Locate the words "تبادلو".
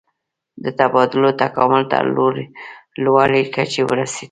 0.79-1.29